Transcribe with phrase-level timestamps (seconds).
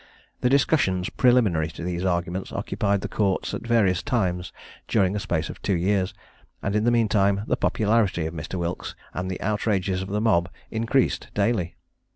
[0.39, 4.51] The discussions preliminary to these arguments occupied the courts at various times
[4.87, 6.15] during a space of two years;
[6.63, 8.55] and in the mean time, the popularity of Mr.
[8.57, 11.75] Wilkes and the outrages of the mob increased daily.